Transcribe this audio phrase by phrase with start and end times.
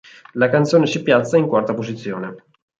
[0.33, 2.45] La canzone si piazza in quarta posizione.